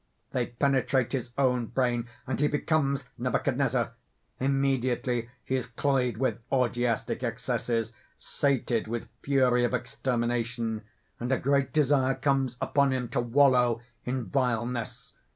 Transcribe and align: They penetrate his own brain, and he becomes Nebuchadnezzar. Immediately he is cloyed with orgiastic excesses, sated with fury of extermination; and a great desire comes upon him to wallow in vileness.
They 0.31 0.47
penetrate 0.47 1.11
his 1.11 1.29
own 1.37 1.67
brain, 1.67 2.07
and 2.25 2.39
he 2.39 2.47
becomes 2.47 3.03
Nebuchadnezzar. 3.19 3.91
Immediately 4.39 5.29
he 5.45 5.53
is 5.53 5.67
cloyed 5.67 6.17
with 6.17 6.39
orgiastic 6.49 7.21
excesses, 7.21 7.93
sated 8.17 8.87
with 8.87 9.07
fury 9.21 9.63
of 9.63 9.75
extermination; 9.75 10.81
and 11.19 11.31
a 11.31 11.37
great 11.37 11.71
desire 11.71 12.15
comes 12.15 12.57
upon 12.59 12.91
him 12.91 13.09
to 13.09 13.19
wallow 13.19 13.79
in 14.03 14.25
vileness. 14.25 15.13